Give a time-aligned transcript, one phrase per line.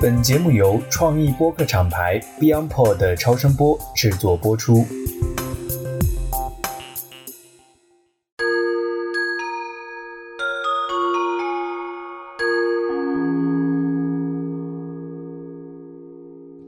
[0.00, 4.84] 本节目由创意播客厂牌 BeyondPod 的超声波制作播出。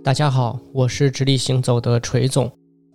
[0.03, 2.51] 大家好，我是直立行走的锤总。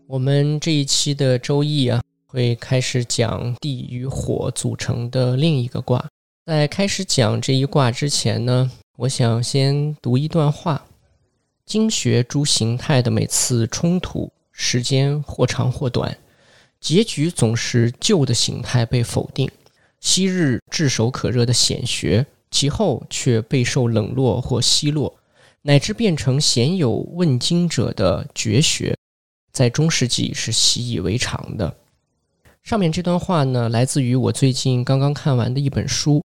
[0.07, 6.03] 我们这一期的周易啊，会开始讲地与火组成的另一个卦。
[6.45, 10.85] 在开始讲这一卦之前呢，我想先读一段话：
[11.65, 16.15] 经学诸形态的每次冲突，时间或长或短，
[16.79, 19.49] 结局总是旧的形态被否定。
[19.99, 25.17] 昔日炙手可热的显学，其后却备受冷落或奚落。
[25.63, 28.95] 乃至变成鲜有问经者的绝学，
[29.51, 31.75] 在中世纪是习以为常的。
[32.61, 36.21] 上面这段话呢，来自于我最近刚刚看完的一本书。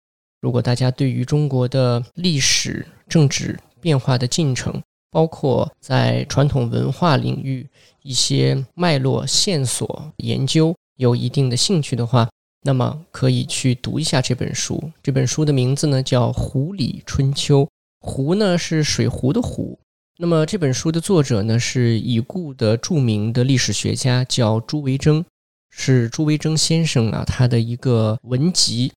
[0.43, 7.65] 如果大家对于中国的历史、政治变化的进程，包括在传统文化领域
[8.01, 12.29] 一些脉络线索研究有一定的兴趣的话，
[12.63, 14.91] 那么可以去读一下这本书。
[15.01, 17.61] 这本书的名字呢叫《湖里春秋》。
[18.01, 19.79] 湖呢是水壶的壶，
[20.17, 25.23] 那么这本书的作者呢是已故的著名的历史学家，叫朱维铮，
[25.69, 28.91] 是朱维铮先生啊，他的一个文集，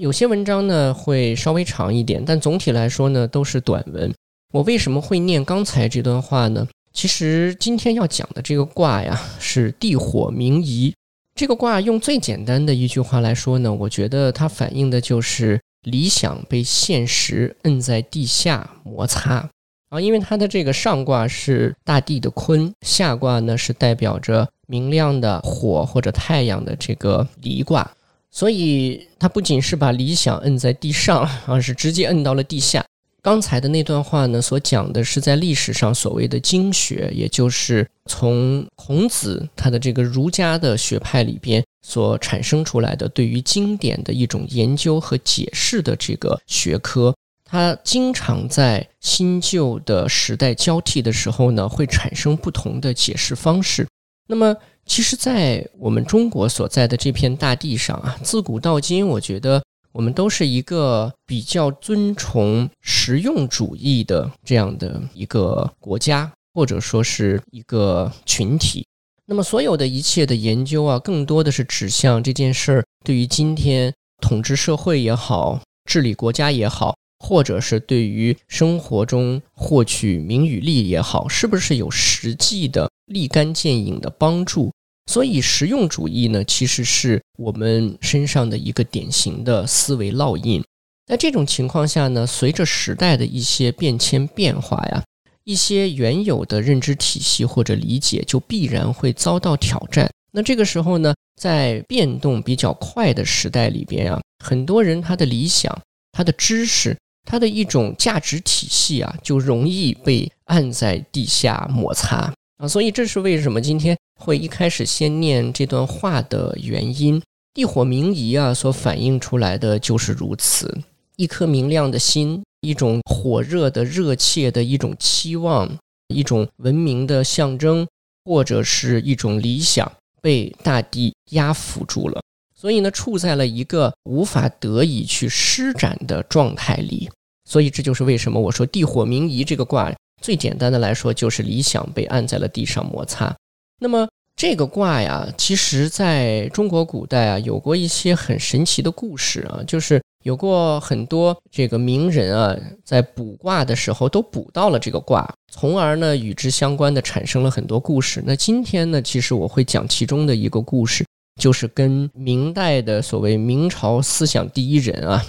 [0.00, 4.12] 有些文章呢会稍微长一点，但总体来说呢都是短文。
[4.52, 6.66] 我为什么会念刚才这段话呢？
[6.92, 10.94] 其实今天要讲的这个卦呀是地火明夷，
[11.34, 15.60] 这个卦用最简单的一句话来说呢，我觉得它反映的就是。
[15.82, 19.50] 理想被现实摁在地下摩擦
[19.88, 27.90] 啊，因为它的这个上卦是大地的坤，下卦呢是代表着明亮的火或者太阳的这个离卦，
[28.32, 32.84] 所以他不仅是把理想摁在地上，而是直接摁到了地下。
[33.22, 47.14] 刚才的那段话呢，所讲的是在历史上所谓的经学，也就是从孔子他的这个儒家的学派里边所产生出来的对于经典的一种研究和解释的这个学科。
[47.44, 53.86] 它经常在新旧的时代交替的时候呢，会产生不同的解释方式。
[54.26, 54.56] 那么，
[54.92, 59.62] 其实，在我们中国所在的这片大地上啊，自古到今，我觉得。
[59.92, 68.86] 我们都是一个比较尊崇实用主义的这样的一个国家，或者说是一个群体。
[69.24, 84.70] 那么，所有的一切的研究啊，更多的是指向这件事儿对于今天统治社会也好、治理国家也好，或者是对于生活中获取名与利也好，是不是有实际的立竿见影的帮助？
[85.06, 90.62] 所以，实用主义呢，其实是我们身上的一个典型的思维烙印。
[91.06, 95.02] 在这种情况下呢，随着时代的一些变迁变化呀，
[95.44, 100.08] 一些原有的认知体系或者理解就必然会遭到挑战。
[100.32, 105.76] 那这个时候呢，在变动比较快的时代里边啊，很多人他的理想、
[106.12, 106.96] 他的知识、
[107.28, 112.68] 他的一种价值体系啊，就容易被按在地下摩擦啊。
[112.68, 113.98] 所以，这是为什么今天。
[114.22, 117.20] 会一开始先念这段话的原因，
[117.52, 120.80] 地火明夷啊，所反映出来的就是如此。
[121.16, 125.68] 一颗明亮的心，一种火热的、热切的一种期望，
[126.14, 127.84] 一种文明的象征，
[128.24, 129.90] 或者是一种理想，
[130.20, 132.22] 被大地压服住了，
[132.54, 137.10] 所以呢，处在了一个无法得以去施展的状态里。
[137.44, 143.34] 所以这就是为什么我说地火明夷这个卦，最简单的来说，就是理想被按在了地上摩擦。
[143.82, 158.22] 那么这个卦呀，其实在中国古代啊，有过一些很神奇的故事啊，就是有过很多这个名人啊，在卜卦的时候都卜到了这个卦，从而呢与之相关的产生了很多故事。
[158.24, 161.04] 那今天呢，其实我会讲其中的一个故事，
[161.40, 165.24] 就是跟明代的所谓明朝思想第一人啊，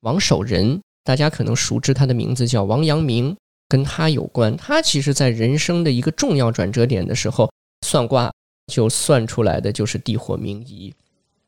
[0.00, 3.36] 王守仁，大家可能熟知他的名字叫王阳明，
[3.68, 4.56] 跟他有关。
[4.56, 7.48] 他其实在人生的一个重要转折点的时候。
[7.88, 8.30] 算卦
[8.70, 10.92] 就算出来的就是地火明夷，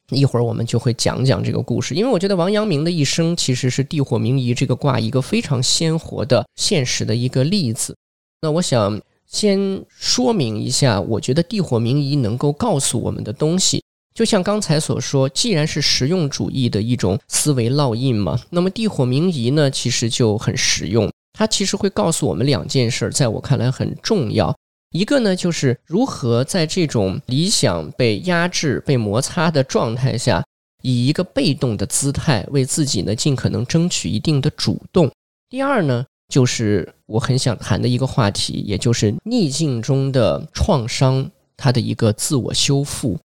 [0.09, 7.95] 一会儿我们就会讲讲这个故事，因为我觉得王阳明的一生其实是地火明夷这个卦一个非常鲜活的现实的一个例子。
[8.41, 13.85] 那我想先说明一下，我觉得地火明夷能够告诉我们的东西，
[14.15, 24.57] 就像刚才所说，既然是实用主义的一种思维烙印嘛，那么地火明夷呢，其实就很实用，它其实会告诉我们两件事，在我看来很重要。
[24.91, 30.45] 一个呢，就是如何在这种理想被压制、被摩擦的状态下，
[30.83, 35.09] 以一个被动的姿态为自己呢尽可能争取一定的主动。
[35.49, 43.17] 第二呢，就是我很想谈的一个话题，也就是逆境中的创伤，它的一个自我修复。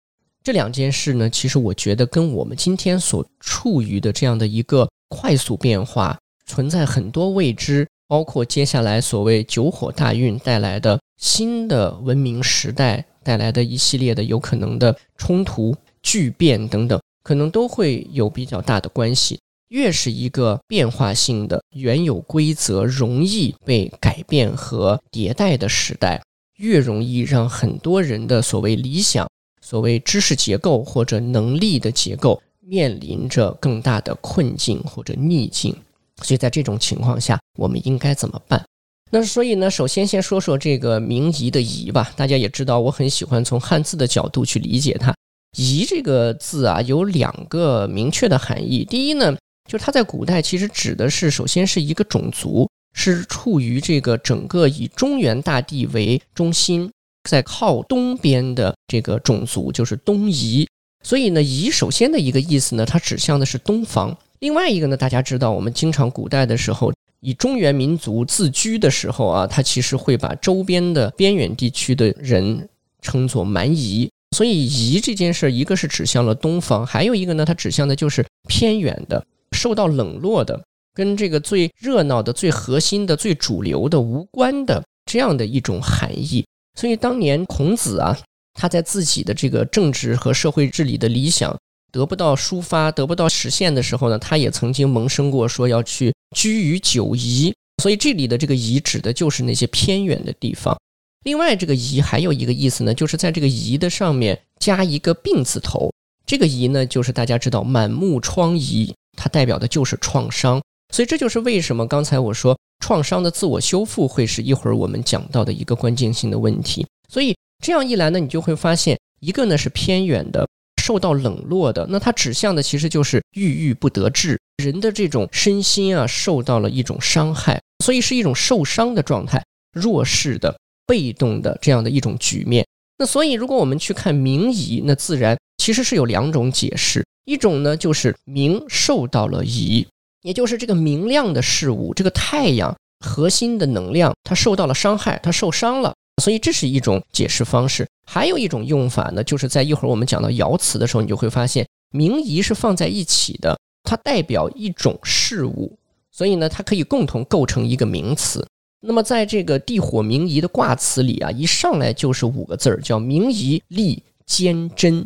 [0.43, 6.15] 这两件事呢，其实我觉得跟我们今天所处于的这样的一个快速变化，
[6.45, 19.39] 存在很多未知，包括接下来所谓九火大运带来的新的文明时代带来的一系列的有可能的冲突、巨变等等，可能都会有比较大的关系。
[19.69, 26.21] 越是一个变化性的、原有规则容易被改变和迭代的时代，
[26.57, 29.27] 越容易让很多人的所谓理想。
[29.61, 35.75] 所谓知识结构或者能力的结构面临着更大的困境或者逆境，
[36.23, 38.63] 所以在这种情况下，我们应该怎么办？
[39.11, 42.11] 那所以呢，首先先说说这个“明夷”的“夷”吧。
[42.15, 45.13] 大家也知道，我很喜欢从汉字的角度去理解它。
[45.57, 48.83] “夷”这个字啊，有两个明确的含义。
[48.83, 49.35] 第一呢，
[49.69, 56.89] 就是它在古代其实指的是，首先是一个种族，是处于这个整个以中原大地为中心。
[57.29, 60.67] 在靠东边的这个种族就是东夷，
[61.03, 64.15] 所以呢，夷首先的一个意思呢，它指向的是东方。
[64.39, 72.67] 另外一个呢，大家知道，我们经常古代的时候，以中原民族自居的时候啊，他其实会把周边的边远地区的人
[73.01, 74.09] 称作蛮夷。
[74.35, 80.61] 所以夷这件事，一个是指向了东方，还有一个呢，它指向的就是偏远的、受到冷落的、
[80.93, 86.45] 跟这个最热闹的、最核心的、最主流的无关的这样的一种含义。
[86.77, 88.17] 所以当年孔子啊，
[88.53, 91.57] 他在自己的这个政治和社会治理的理想
[91.95, 97.55] 得不到抒发、得不到实现的时候呢，他也曾经萌生过说要去居于九夷。
[97.81, 100.77] 所以这里的这个“夷”指的就是那些偏远的地方。
[101.23, 105.89] 另外，这个“夷”还有一个意思呢，就是在这个“夷”的上面加一个“病”字头。
[106.25, 110.61] 这个“夷”呢，就是大家知道满目疮痍，它代表的就是创伤。
[110.93, 112.57] 所以这就是为什么刚才我说。
[112.81, 120.45] 创伤的自我修复会是一会儿我们讲到的一个关键性的问题，所以这样一来呢，你就会发现，一个呢是偏远的、
[120.85, 129.43] 受到冷落的，那它指向的其实就是郁郁不得志，人的这种身心啊受到了一种伤害，所以是一种受伤的状态、
[129.73, 130.55] 弱势的、
[130.85, 132.63] 被动的这样的一种局面。
[132.99, 139.87] 那所以如果我们去看明夷，那自然其实是有两种解释，一种呢就是明受到了夷。
[140.21, 147.87] 也就是这个明亮的事物，这个太阳核心的能量，它受到了伤害，它受伤了，所以这是一种解释方式。
[148.05, 155.77] 还有一种用法呢，就是在一会儿我们讲到爻辞的时候，你就会发现名仪是放在一起的，它代表一种事物，
[156.11, 158.47] 所以呢，它可以共同构成一个名词。
[158.81, 165.05] 那么在这个地火名仪的卦辞里啊，一上来就是五个字儿，叫名夷利坚贞。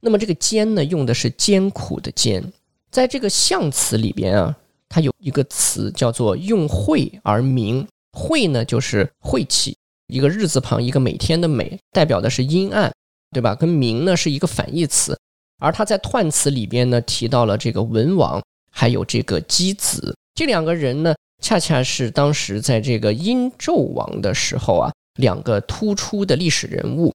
[0.00, 2.52] 那么这个坚呢，用的是艰苦的艰。
[2.90, 4.56] 在这个象辞里边啊，
[4.88, 7.86] 它有一个词叫做“用晦而明”。
[8.16, 9.76] 晦呢，就是晦气，
[10.06, 12.92] 一个日字旁，一个每天的每，代表的是阴暗，
[13.32, 13.54] 对吧？
[13.54, 15.18] 跟明呢是一个反义词。
[15.58, 27.12] 而他在彖词里边呢，提到了这个文王，还有这个箕子这两个人呢，恰恰是当时在这个殷纣王的时候啊，两个突出的历史人物。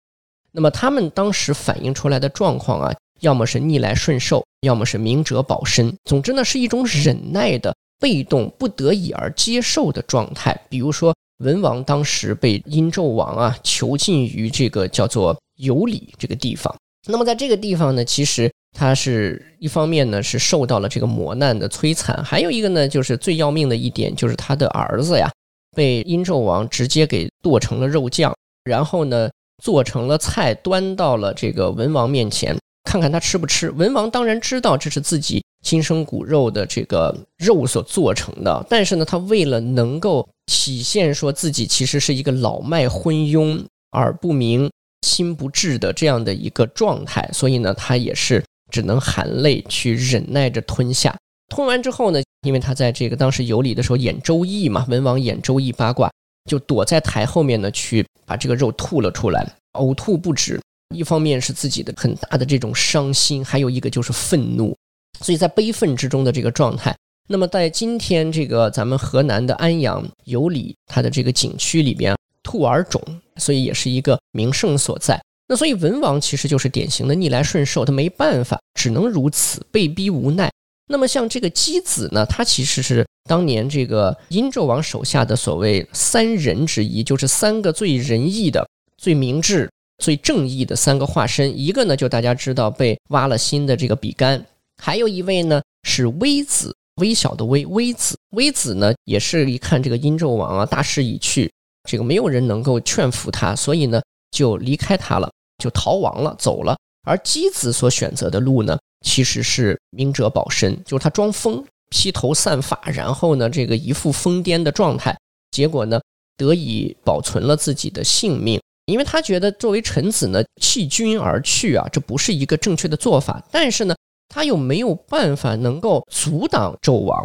[0.51, 2.93] 那么他们当时反映出来的状况啊。
[3.21, 5.95] 要么是逆来顺受，要么是明哲保身。
[6.05, 10.59] 总之呢，是一种忍耐的、被动、不得已而接受的状态。
[10.67, 16.73] 比如说，文王当时被殷纣王啊囚禁于这个叫做有里这个地方。
[17.07, 25.29] 那么在这个地方呢，其实他是一方面呢是受到了这个磨难的摧残，还有一个呢就是最要命的一点，就是他的儿子呀
[25.75, 28.33] 被殷纣王直接给剁成了肉酱，
[28.63, 29.29] 然后呢
[29.63, 32.55] 做成了菜，端到了这个文王面前。
[32.83, 33.69] 看看他吃不吃？
[33.69, 44.69] 文王当然知道这是自己亲生骨肉的这个肉所做成的，但是呢，他为了能够体现说自己其实是一个老迈昏庸、耳不明、
[45.07, 51.15] 心不治的这样的一个状态，所以呢，他也是只能含泪去忍耐着吞下。
[51.49, 56.09] 吞完之后呢，因为他在这个当时有礼的时候演周易嘛，文王演周易八卦，
[56.49, 60.59] 就躲在台后面呢，去把这个肉吐了出来，呕吐不止。
[60.95, 64.75] 一方面是自己的很大的这种伤心，还有一个就是愤怒，
[65.19, 66.95] 所以在悲愤之中的这个状态。
[67.27, 73.01] 那么在今天这个咱们河南的安阳有里，它的这个景区里边，兔儿冢，
[73.37, 75.21] 所以也是一个名胜所在。
[75.47, 80.51] 那所以文王其实就是典型的逆来顺受，他没办法，只能如此，被逼无奈。
[80.87, 89.69] 那么像这个箕子呢，他其实是当年这个殷纣王手下的所谓三人之一，就是三个最仁义的、最明智。
[90.01, 94.43] 最正义的三个化身，一个呢就大家知道被挖了心的这个比干，
[94.81, 96.75] 还有一位呢是微子。
[96.95, 101.49] 微小的微微子，微子呢也是一看这个殷纣王啊大势已去，
[101.89, 106.77] 这个没有人能够劝服他，所以呢就离开他了，就逃亡了，走了。
[107.03, 115.17] 而箕子所选择的路呢，其实是明哲保身，就是他装疯，披头散发，然后呢这个一副疯癫的状态，
[115.49, 115.99] 结果呢
[116.37, 123.95] 得以保存了自己的性命，因为他觉得作为臣子呢弃君而去啊，这不是一个正确的做法，但是呢。
[124.33, 127.21] 他又没有办法能够阻挡纣王，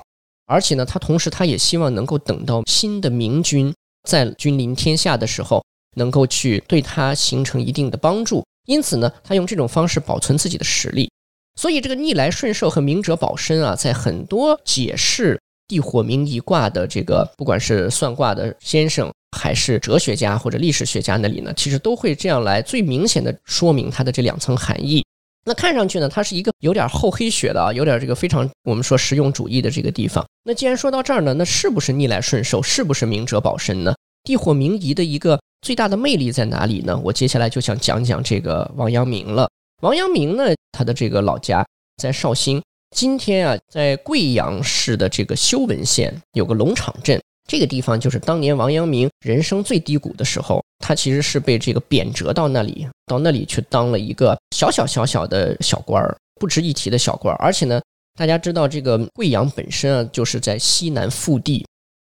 [0.47, 3.73] 而且呢，他同时他也希望能够等到新的明君
[4.09, 8.45] 在君临天下的时候，能够去对他形成一定的帮助。
[8.67, 11.09] 因此呢，他用这种方式保存自己的实力。
[11.55, 25.05] 所以这个逆来顺受和明哲保身啊，在很多解释地火明夷卦的这个，不管是算卦的先生，还是哲学家或者历史学家那里呢，其实都会这样来最明显的说明它的这两层含义。
[25.49, 30.27] 那看上去呢，它是一个有点厚黑学的啊，有点这个非常我们说实用主义的这个地方。
[30.43, 33.95] 那既然说到这儿呢，那是不是逆来顺受，是不是明哲保身呢？
[34.25, 37.01] 地火明夷的一个最大的魅力在哪里呢？
[37.05, 39.49] 我接下来就想讲讲这个王阳明了。
[39.83, 41.65] 王阳明呢，他的这个老家
[41.99, 42.61] 在绍兴，
[42.91, 47.21] 今天啊，在贵阳市的这个修文县有个龙场镇。
[47.47, 57.39] 这个地方就是当年王阳明人生最低谷的时候，他其实是被这个贬谪到那里，到那里去当了一个小小小小的小官儿，不值一提的小官儿。
[57.39, 57.81] 而且呢，
[58.19, 61.65] 大家知道这个贵阳本身啊，就是在西南腹地。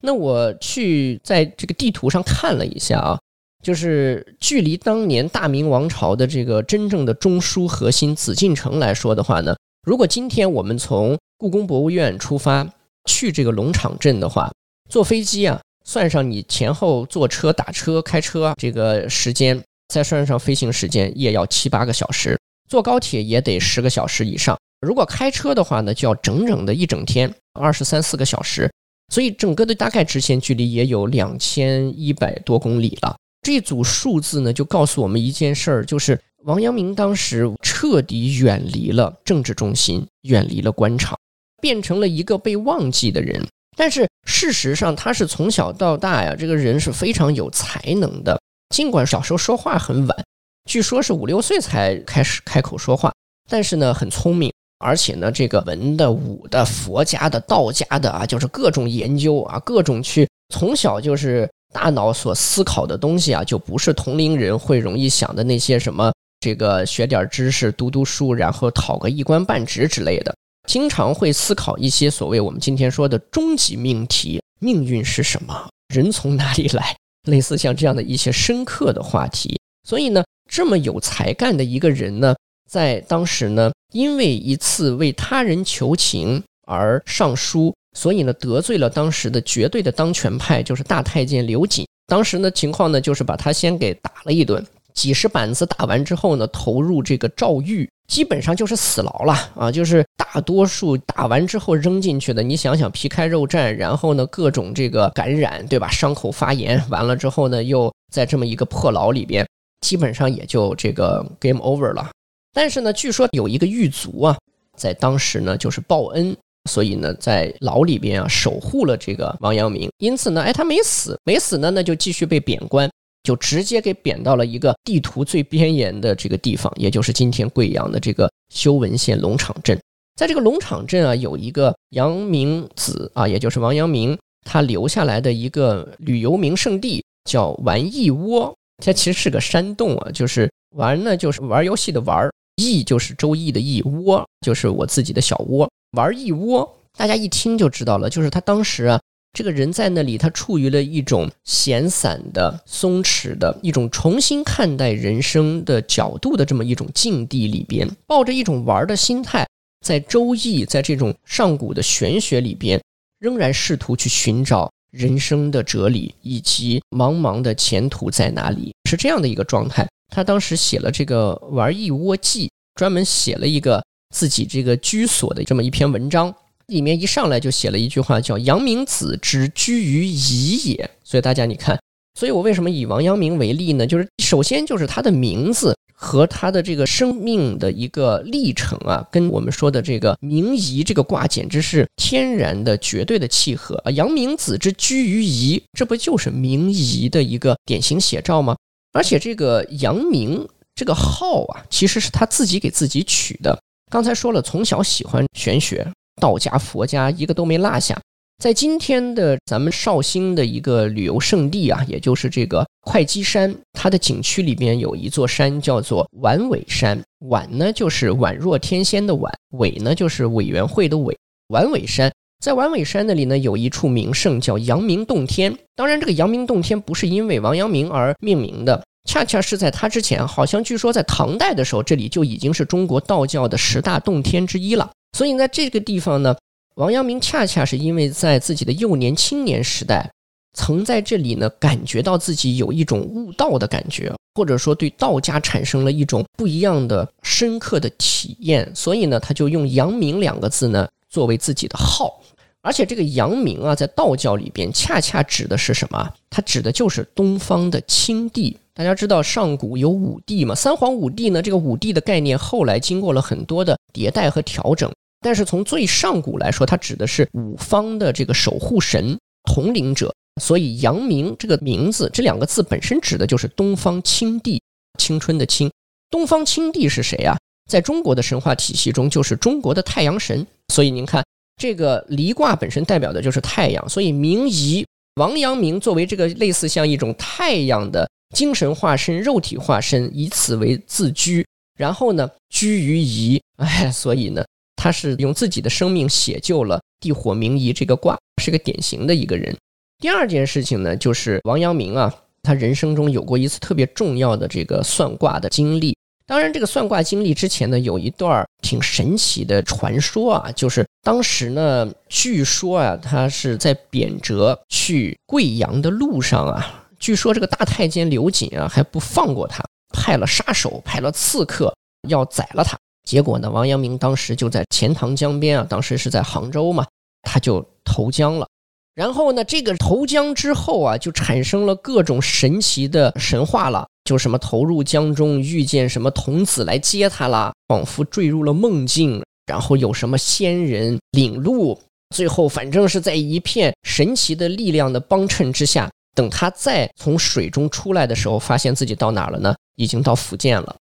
[0.02, 3.18] 那我去在这个地图上看了一下啊，
[3.62, 12.68] 就是距离当年大明王朝的这个真正的中枢核心紫禁城来说的话呢，如果今天我们从故宫博物院出发
[13.06, 14.52] 去这个龙场镇的话，
[14.94, 22.38] 坐飞机啊，算上你前后坐车、打车、开车这个时间，再算上飞行时间，也要七八个小时。
[22.68, 24.56] 坐高铁也得十个小时以上。
[24.80, 28.70] 如果开车的话呢，就要整整的一整天，二十三四个小时。
[29.12, 33.16] 所以整个的大概直线距离也有两千一百多公里了。
[33.42, 41.18] 这组数字呢，就告诉我们一件事儿，就是王阳明当时彻底远离了政治中心，远离了官场，
[41.60, 43.44] 变成了一个被忘记的人。
[43.76, 48.40] 但是事实上，他是从小到大呀，这个人是非常有才能的。
[48.74, 50.24] 尽管小时候说话很晚，
[50.70, 53.12] 据说是五六岁才开始开口说话，
[53.48, 70.34] 但是呢，很聪明，而且呢，这个文的、武的、佛家的、道家的啊，就是各种研究啊，各种去从小就是大脑所思考的东西啊，就不是同龄人会容易想的那些什么这个学点知识、读读书，然后讨个一官半职之类的。
[70.66, 75.68] 经常会思考一些所谓我们今天说的终极命题：命运是什么？
[75.88, 76.96] 人从哪里来？
[77.28, 79.58] 类似像这样的一些深刻的话题。
[79.86, 82.34] 所以呢，这么有才干的一个人呢，
[82.70, 91.86] 在当时呢，因为一次为他人求情而上书，所以呢，得罪了当时的绝对的当权派，就是大太监刘瑾。
[92.06, 94.64] 当时呢，情况呢，就是把他先给打了一顿。
[94.94, 99.70] 几十板子打完之后呢，投入这个诏狱，基本上就是死牢了啊！
[99.70, 102.42] 就是大多数打完之后扔进去的。
[102.42, 105.90] 你想想，皮开肉绽，然后呢，各种这个感染，对吧？
[105.90, 109.46] 伤口发炎，完了之后呢，又在这么一个破牢里边，
[109.80, 112.08] 基本上也就这个 game over 了。
[112.52, 114.38] 但是呢，据说有一个狱卒啊，
[114.76, 116.36] 在当时呢，就是报恩，
[116.70, 119.90] 所以呢，在牢里边啊，守护了这个王阳明。
[119.98, 122.88] 因此呢，哎，他没死，没死呢，那就继续被贬官。
[123.24, 129.76] 就直接给贬到了一个地图最边沿的这个地方，也就是今天贵阳的这个修文县龙场镇。
[130.14, 138.54] 在这个龙场镇啊，有一个阳明子啊，也就是王阳明他留下来的一个旅游名胜地，叫玩意窝。
[138.84, 145.68] 它其实是个山洞啊，就是玩呢，就是玩游戏的玩；意就是周易的易，窝就是我自己的小窝。
[145.96, 149.00] 玩一窝，大家一听就知道了，就是他当时啊。
[149.34, 159.44] 这个人在那里，他处于了一种闲散的、松弛的一种重新看待人生的角度的这么一种境地里边，抱着一种玩的心态，
[159.84, 162.80] 在周易，在这种上古的玄学里边，
[163.18, 169.84] 仍然试图去寻找人生的哲理以及茫茫的前途在哪里，是这样的一个状态。
[170.14, 176.32] 他当时写了这个《玩一窝记》，专门写了一个自己这个居所的这么一篇文章。
[176.66, 180.90] 里面一上来就写了一句话，叫“阳明子之居于夷也”。
[181.04, 181.78] 所以大家你看，
[182.18, 183.86] 所以我为什么以王阳明为例呢？
[183.86, 193.90] 就是首先就是他的名字和他的这个生命的一个历程啊，跟我们说的这个明夷这个卦简直是天然的、绝对的契合啊！
[193.90, 198.56] 阳明子之居于夷，这不就是明夷的一个典型写照吗？
[198.92, 203.58] 而且这个阳明这个号啊，其实是他自己给自己取的。
[203.90, 205.86] 刚才说了，从小喜欢玄学。
[206.20, 207.98] 道家、佛家一个都没落下。
[208.42, 217.00] 在今天的咱们绍兴的一个旅游胜地啊，也就是这个会稽山，它的景区里边有一座山叫做宛尾山。
[217.28, 221.16] 宛呢就是宛若天仙的宛，委呢就是委员会的委。
[221.48, 225.56] 宛尾山在宛尾山那里呢，有一处名胜叫阳明洞天。
[225.76, 234.90] 当然，这个阳明洞天不是因为王阳明而命名的，恰恰是在他之前，好像据说在唐代的时候，这里就已经是中国道教的十大洞天之一了。
[235.14, 236.36] 所以在这个地方呢。
[236.76, 240.10] 王阳明恰恰是因为在自己的幼年、青年时代，
[240.54, 252.20] 曾在这里呢感觉到自己有一种悟道的感觉，或者说对道家产生了一种不一样的、深刻的体验，所以呢，他就用“阳明”两个字呢作为自己的号。
[252.60, 256.12] 而且这个“阳明”啊，在道教里边恰恰指的是什么？
[256.28, 258.56] 它指的就是东方的青帝。
[258.74, 260.56] 大家知道上古有五帝嘛？
[260.56, 261.40] 三皇五帝呢？
[261.40, 264.92] 这个五帝的概念后来经过了很多的迭代和调整。
[265.24, 270.14] 但是从最上古来说，它指的是五方的这个守护神、统领者。
[270.38, 274.60] 所以阳明这个名字，这两个字本身指的就是东方青帝，
[274.98, 275.70] 青春的青。
[276.10, 277.34] 东方青帝是谁啊？
[277.70, 280.46] 在中国的神话体系中，就是中国的太阳神。
[280.68, 281.24] 所以您看，
[281.56, 291.46] 这个离卦本身代表的就是太阳，所以明夷王阳明作为这个类似像一种太阳的精神化身、肉体化身，以此为自居，
[291.78, 293.40] 然后呢居于夷。
[293.56, 294.44] 哎，所以呢。
[294.84, 299.56] 他是用自己的生命写就了地火明夷这个卦，是个典型的一个人。
[299.98, 305.96] 第二件事情呢，就是王阳明啊，他人生中有过一次特别重要的这个算卦的经历。
[306.26, 319.64] 当然，这个算卦经历之前呢，有一段挺神奇的传说啊，就是当时呢，据说啊，他是在贬谪去贵阳的路上啊，据说这个大太监刘瑾啊还不放过他，
[319.94, 321.74] 派了杀手，派了刺客
[322.06, 322.76] 要宰了他。
[323.04, 326.86] 结果呢，王阳明当时就在钱塘江边啊，当时是在杭州嘛，
[327.22, 328.48] 他就投江了。
[328.94, 339.22] 然后呢，这个投江之后啊，就产生了各种神奇的神话了，就什么投入江中遇见什么童子来接他了，仿佛坠入了梦境。
[339.46, 341.78] 然后有什么仙人领路，
[342.16, 349.54] 最后反正是在一片神奇的力量的帮衬之下，等他再从水中出来的时候，发现自己到哪了呢？
[349.74, 350.76] 已经到福建了。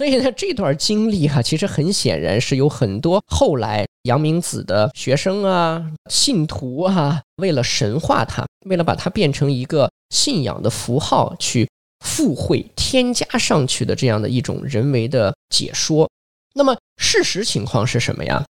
[0.00, 11.68] 所以呢，这段经历哈，其实很显然是有很多后来杨明子的学生啊、信徒啊，为了神化他，为了把它变成一个信仰的符号，去
[12.02, 16.08] 附会、添加上去的这样的一种人为的解说。
[16.54, 18.42] 那么事实情况是什么呀？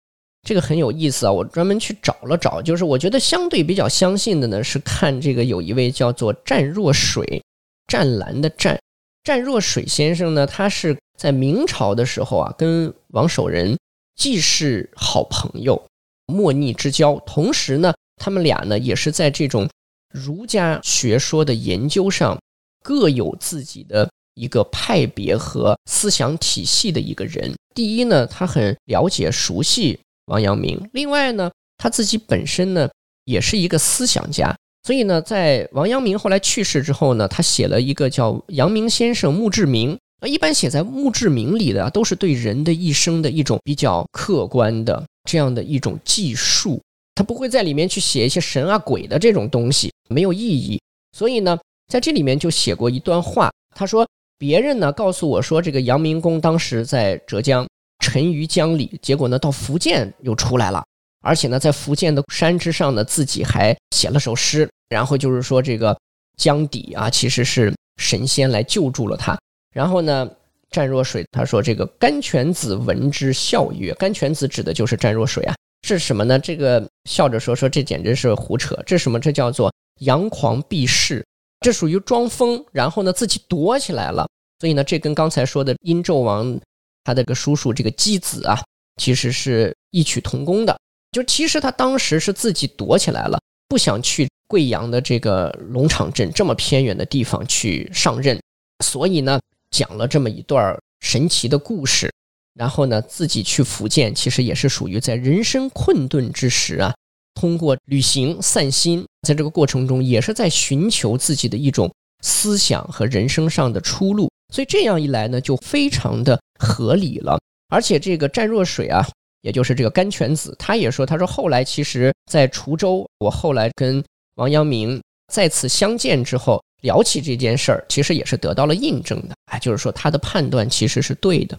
[0.47, 7.41] 这个很有意思啊，我专门去找了找，就是我觉得相对比较相信的呢，是看这个有一位叫做湛若水，
[7.87, 8.79] 湛蓝的湛，
[9.23, 10.95] 湛若水先生呢，他是。
[11.19, 13.77] 在明朝的时候啊，跟王守仁
[14.15, 15.83] 既是好朋友、
[16.25, 19.69] 莫逆之交，同时呢，他们俩呢也是在这种
[20.13, 22.39] 儒家学说的研究上
[22.81, 27.53] 各有自己的一个派别和思想体系的一个人。
[27.75, 32.89] 第一呢，他很了解、熟悉王阳明；另外呢，他自己本身呢
[33.25, 39.95] 也是一个思想家，所以呢，在王阳明后来去世之后呢，他写了一个叫《阳明先生墓志铭》。
[40.21, 46.81] 那一般写在墓志铭里的都是对人的一生的一种比较客观的这样的一种记述，
[47.15, 50.81] 他不会在里面去写一些神啊鬼的这种东西，没有意义。
[51.17, 57.67] 所以呢，在这里面就写过一段话，他说：“别人呢告诉我说，这个阳明公当时在浙江
[57.99, 60.83] 沉于江里，结果呢到福建又出来了，
[61.21, 65.97] 而且呢在福建的山之上呢自己还写了首诗，然后就是说这个
[66.37, 69.39] 江底啊其实是神仙来救助了他。”
[69.71, 70.29] 然后呢，
[70.71, 76.39] 湛若水他说：“这个甘泉子闻之笑曰，甘泉子指的就是湛若水啊，是什么呢？
[76.39, 79.19] 这个笑着说说这简直是胡扯，这什么？
[79.19, 81.25] 这叫做阳狂避世，
[81.61, 84.27] 这属于装疯，然后呢自己躲起来了。
[84.59, 86.59] 所以呢，这跟刚才说的殷纣王
[87.03, 88.59] 他的个叔叔这个箕子啊，
[88.97, 90.75] 其实是异曲同工的。
[91.11, 98.39] 就其实他当时是自己躲起来了，不想去贵阳的这个龙场镇这么偏远的地方去上任，
[98.83, 99.39] 所以呢。”
[99.71, 102.11] 讲了这么一段神奇的故事，
[102.55, 106.93] 然后呢，自己去福建，其实也是属于在人生困顿之时啊，
[107.35, 114.29] 通过旅行散心，在这个过程中也是在寻求自己的一种思想和人生上的出路。
[114.53, 117.39] 所以这样一来呢，就非常的合理了。
[117.69, 119.07] 而且这个湛若水啊，
[119.41, 124.03] 也就是这个甘泉子，他也说，他说后来其实，在滁州，我后来跟
[124.35, 125.01] 王阳明
[125.31, 126.61] 再次相见之后。
[126.81, 131.57] 聊起这件事儿，其实也是得到了印证的，哎，就是说他的判断其实是对的。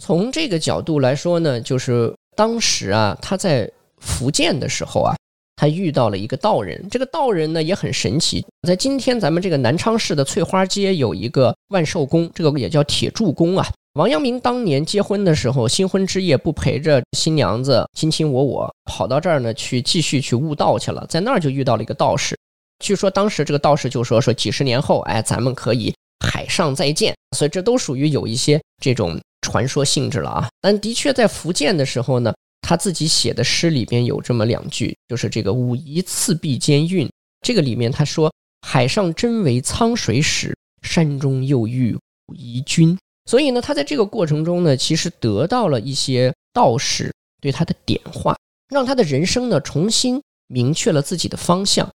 [0.00, 5.14] 从这个角度来说呢，就是当时啊，他在福建的时候啊，
[5.56, 6.88] 他遇到了一个道人。
[6.90, 13.66] 这个道人呢也很神奇，在今天咱们这个南昌市的翠花街有一个万寿宫，这个也叫铁柱宫啊。
[13.94, 22.34] 王阳明当年结婚的时候，新婚之夜不陪着新娘子卿卿我我，跑到这儿呢去继续去悟道去了，在那儿就遇到了一个道士。
[22.82, 25.94] 据说当时这个道士就说说几十年后，哎，咱们可以
[26.28, 27.14] 海上再见。
[27.36, 30.48] 所以这都属于有一些这种传说性质了啊。
[30.60, 37.08] 但的确在福建的时候呢，他自己写的诗里边有这么两句，就是这个“武夷次壁间韵”，
[37.40, 38.30] 这个里面他说
[38.66, 42.98] ：“海上真为沧水始，山中又遇武夷君。”
[43.30, 48.36] 所以呢，他在这个过程中呢，其实得到了一些道士对他的点化，
[48.68, 51.88] 让他的人生呢重新明确了自己的方向。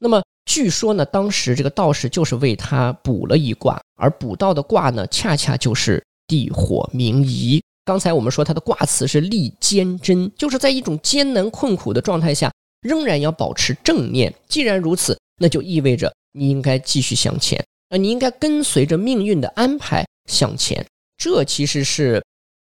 [0.00, 7.62] 那么据说呢，当时这个道士就是为他卜了一卦，而卜到的卦呢，恰恰就是地火明夷。
[7.84, 12.50] 刚才我们说他的卦辞是立坚贞，就是在一种艰难困苦的状态下，
[12.82, 14.32] 仍然要保持正念。
[14.48, 20.04] 既然如此，那就意味着你应该继续向前，啊，你应该跟随着命运的安排。
[20.26, 20.86] 向前，
[21.16, 22.22] 这其实是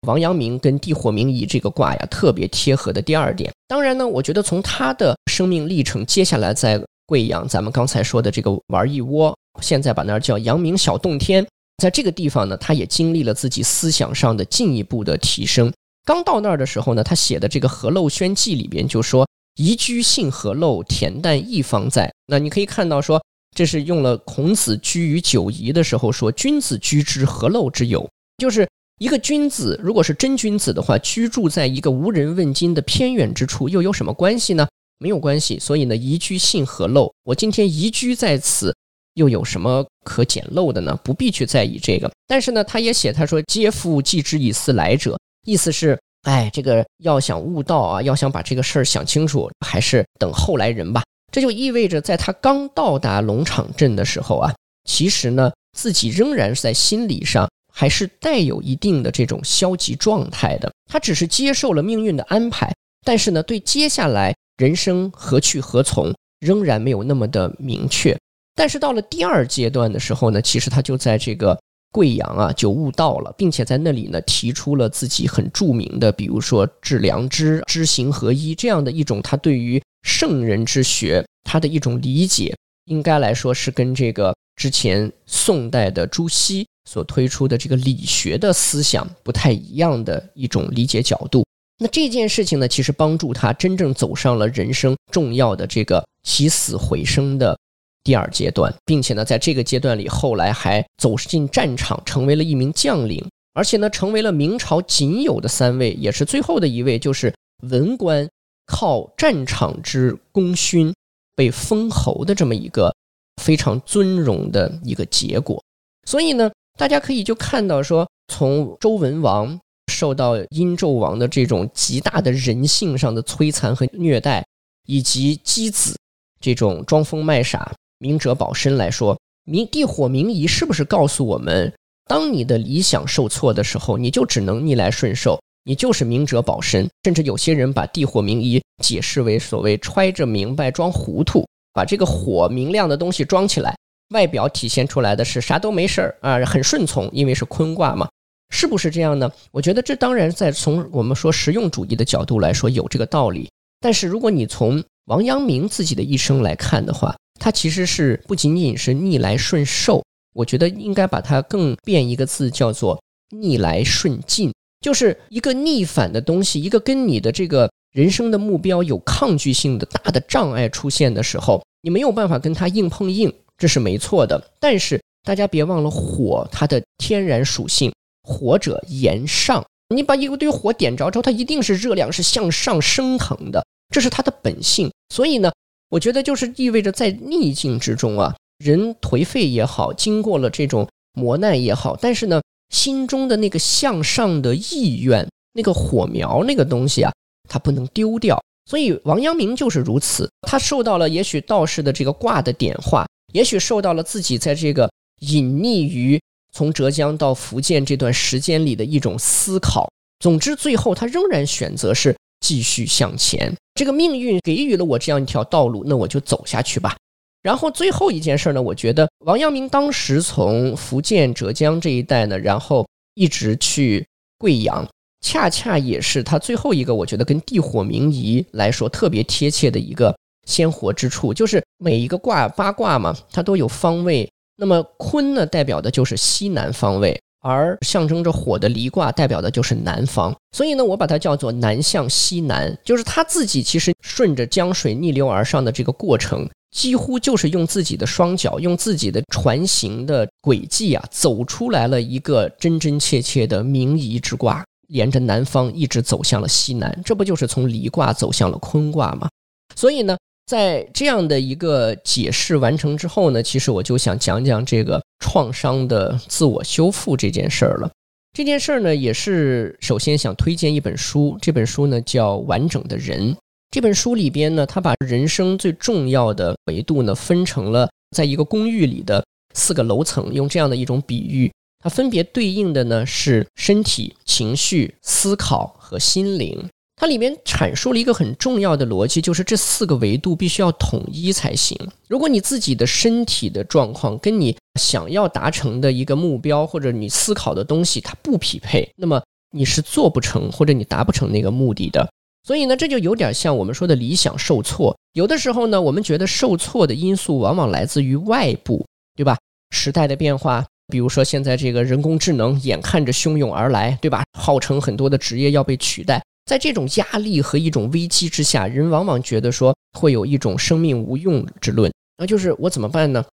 [0.09, 3.53] 王阳明跟地火明夷这个卦呀特别贴合的第二点。
[3.68, 11.46] 当然呢，我觉得从他的生命历程，接下来在贵阳，咱们刚才说的这个玩一窝，现在把那儿叫阳明小洞天，
[11.77, 15.70] 在这个地方呢，他也经历了自己思想上的进一步的提升。
[16.07, 19.29] 刚到那儿的时候呢，他写的这个《何陋轩记》里边就说
[19.61, 23.22] ：“宜居信何陋，恬淡一方在。”那你可以看到说。
[23.55, 28.09] 这是用了孔子居于九夷的时候说：“君子居之，何陋之有？”
[28.42, 28.66] 就是
[28.98, 34.66] 一个君子，如果是真君子的话，居住在一个无人问津的偏远之处，又有什么关系呢？
[35.03, 35.59] 没有关系。
[35.59, 37.12] 所以呢，宜居信何陋？
[37.25, 38.73] 我今天宜居在此，
[39.15, 40.97] 又有什么可捡陋的呢？
[41.03, 42.09] 不必去在意这个。
[42.29, 51.03] 但是呢，他也写他说：“皆夫既之以思来者。”意思是，哎，这个要想悟道啊，要想把这个事儿想清楚，还是等后来人吧。
[51.33, 60.71] 这就意味着，在他刚到达龙场镇的时候啊，其实呢，自己仍然是在心理上还是带有一定的这种消极状态的。
[60.91, 62.71] 他只是接受了命运的安排，
[63.03, 68.17] 但是呢，对接下来人生何去何从，仍然没有那么的明确。
[68.55, 71.59] 但是到了第二阶段的时候呢，其实他就在这个
[71.93, 79.83] 贵阳啊，就悟道了，并且在那里呢，提出了自己很著名的，比如说致良知、知行合一这样的一种他对于。
[80.05, 82.53] 圣人之学，他的一种理解，
[82.87, 91.45] 应该来说是跟这个之前宋代的朱熹所推出的这个理学的思想不太一样的一种理解角度。
[91.83, 97.59] 那这件事情呢，其实帮助他真正走上了人生重要的这个起死回生的
[98.05, 107.35] 第二阶段，并且呢，在这个阶段里，后来还走进战场，成为了一名将领，而且呢，成为了明朝仅有的三位，也是最后的一位，就是
[107.68, 108.29] 文官。
[108.64, 110.95] 靠战场之功勋
[111.35, 112.95] 被封侯的这么一个
[113.42, 115.62] 非常尊荣的一个结果，
[116.07, 119.59] 所以呢，大家可以就看到说，从周文王
[120.03, 124.45] 受到殷纣王的这种极大的人性上的摧残和虐待，
[124.88, 125.97] 以及箕子
[126.41, 131.73] 这种装疯卖傻、明哲保身来说，明地火明夷是不是告诉我们，
[132.09, 135.41] 当你的理想受挫的时候，你就只能逆来顺受。
[135.62, 143.73] 你就是明哲保身，甚至有些人把地火明夷解释为所谓揣着明白装糊涂，把这个火明亮的东西装起来，
[144.12, 148.09] 外表体现出来的是啥都没事儿啊，很顺从，因为是坤卦嘛，
[148.53, 149.33] 是不是这样呢？
[149.51, 164.53] 我觉得这当然在从我们说实用主义的角度来说有这个道理，但是如果你从王阳明自己的一生来看的话，他其实是不仅仅是逆来顺受，我觉得应该把它更变一个字叫做逆来顺进。
[164.81, 174.51] 就是一个逆反的东西，一个跟你的这个人生的目标有抗拒性的大的障碍出现的时候，你没有办法跟它硬碰硬，这是没错的。
[174.61, 184.91] 但是大家别忘了火，它的天然属性，火者炎上，你把一堆火点着之后，它一定是热量是向上升腾的，这是它的本性。
[185.09, 185.53] 所以呢，
[185.89, 192.41] 我觉得就是意味着在逆境之中啊，人颓废也好，经过了这种磨难也好，但是呢。
[192.73, 197.13] 心中的那个向上的意愿，那个火苗，那个东西啊，
[197.47, 198.43] 它不能丢掉。
[198.65, 206.19] 所以王阳明就是如此，他受到了也许道士的这个卦的点化，也许受到了自己在这个隐匿于
[206.53, 209.91] 从浙江到福建这段时间里的一种思考。
[210.21, 213.53] 总之，最后他仍然选择是继续向前。
[213.75, 216.97] 这个命运给予了我这样一条道路，那我就走下去吧。
[217.43, 224.07] 然后最后一件事儿呢，我觉得王阳明当时从福建、浙江这一带呢，然后一直去
[224.38, 224.87] 贵阳，
[225.23, 234.31] 恰恰也是他最后一个我觉得跟地火明夷来说特别贴切的一个鲜活之处，就是每一个卦八卦嘛，它都有方位。
[234.57, 240.35] 那么坤呢，代表的就是西南方位，而象征着火的离卦代表的就是南方。
[240.57, 259.29] 所以呢，我把它叫做南向西南，就是他自己其实顺着江水逆流而上的这个过程，几乎就是用自己的双脚，用自己的船行的轨迹啊，走出来了一个真真切切的明夷之卦，沿着南方一直走向了西南，这不就是从离卦走向了坤卦吗？
[259.75, 260.17] 所以呢。
[260.46, 267.90] 在这样的一个解释完成之后呢，其实我就想讲讲这个创伤的自我修复这件事儿了。
[268.33, 273.33] 这件事儿呢，也是首先想推荐一本书，这本书呢叫《完整的人》。
[273.70, 279.24] 这本书里边呢，他把人生最重要的维度呢分成了在一个公寓里的
[279.55, 281.50] 四个楼层，用这样的一种比喻，
[281.83, 286.68] 它分别对应的呢是身体、情绪、思考和心灵。
[287.03, 291.77] 它里面阐述了一个很重要的逻辑，就是这四个维度必须要统一才行。
[292.07, 302.09] 如果你自己的身体的状况跟你想要达成的一个目标，或者你思考的东西它不匹配，那么你是做不成或者你达不成那个目的的。
[302.45, 304.97] 所以呢，这就有点像我们说的理想受挫。
[305.15, 308.87] 有的时候呢，我们觉得受挫的因素往往来自于外部，
[309.17, 309.37] 对吧？
[309.75, 314.23] 时代的变化，比如说现在这个人工智能眼看着汹涌而来，对吧？
[314.38, 316.23] 号称很多的职业要被取代。
[316.44, 323.24] 在这种压力和一种危机之下，人往往觉得说会有一种生命无用之论，那就是我怎么办呢？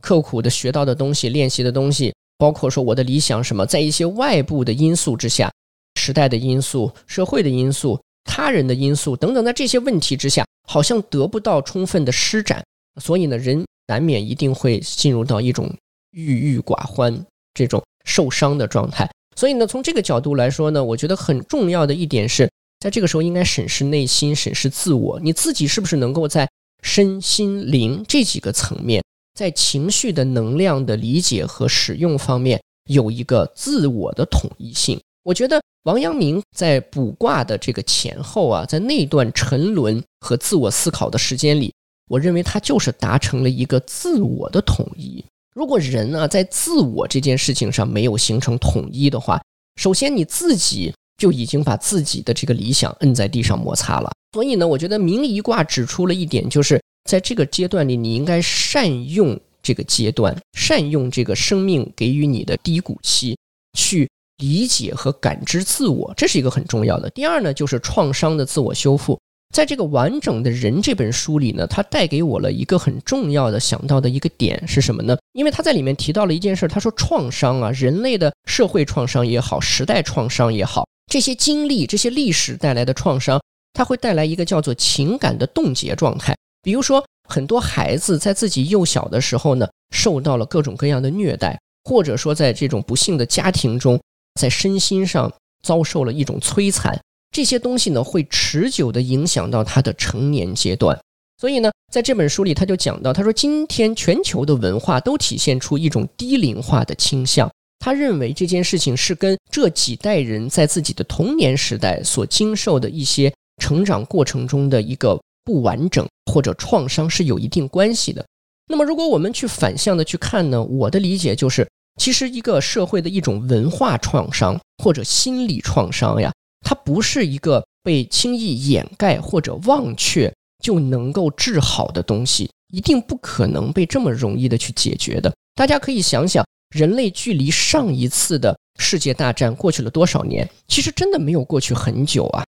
[0.00, 5.50] 刻苦的学到的东西、练习的东西，包括说我的理想什么，在一些外部的因素之下，
[5.98, 12.62] 时代的因素、社会的因素、他人的因素等等，在这些问题之下，好像得不到充分的施展，
[13.00, 15.74] 所以呢，人难免一定会进入到一种
[16.10, 17.24] 郁郁寡欢、
[17.54, 19.08] 这种受伤的状态。
[19.36, 22.48] 所以呢，从这个角度来说呢，我觉得很重要的一点是，
[22.84, 26.46] 在这个时候应该审视内心、审视自我，你自己是不是能够在
[26.82, 35.00] 身心灵这几个层面，在情绪的能量的理解和使用方面有一个自我的统一性。
[35.22, 41.72] 我觉得王阳明在卜卦的这个前后啊，在那段沉沦和自我思考的时间里，
[42.10, 45.24] 我认为他就是达成了一个自我的统一。
[45.54, 49.42] 如果人啊在自我这件事情上没有形成统一的话，
[49.76, 54.10] 首先你自己就已经把自己的这个理想摁在地上摩擦了。
[54.32, 63.38] 所以呢，我觉得明夷卦指出了一点，就是在这个阶段里，你应该善用这个阶段，善用这个生命给予你的低谷期，
[63.78, 67.08] 去理解和感知自我，这是一个很重要的。
[67.10, 69.18] 第二呢，就是创伤的自我修复。
[69.54, 75.16] 在这个完整的人这本书里呢，它带给我了一个很重要的想到的一个点是什么呢？
[75.32, 83.40] 因为他在里面提到了一件事，他说创伤啊，人类的社会创伤也好，时代创伤也好，这些经历、这些历史带来的创伤，
[83.72, 86.36] 它会带来一个叫做情感的冻结状态。
[86.60, 94.00] 比如说，很多孩子在自己幼小的时候呢，受到了各种各样的虐待，或者说在这种不幸的家庭中，
[94.40, 97.00] 在身心上遭受了一种摧残。
[97.30, 101.00] 这些东西呢，会持久地影响到他的成年阶段。
[101.40, 107.48] 所以呢，在这本书里，他就讲到，他说今天全球的文化都体现出一种低龄化的倾向。
[107.84, 118.24] 他认为这件事情是跟这几代人在自己的童年时代所经受的一些成长过程中的一个不完整或者创伤是有一定关系的。
[118.68, 121.68] 那么，如果我们去反向的去看呢，我的理解就是，
[122.00, 126.32] 其实一个社会的一种文化创伤或者心理创伤呀。
[126.64, 135.30] 它不是一个被轻易掩盖或者忘却就能够治好的东西，一定不可能被这么容易的去解决的。
[135.54, 136.42] 大家可以想想，
[136.74, 140.48] 人类距离上一次的世界大战过去了多少年？
[140.66, 142.42] 其实真的没有过去很久啊。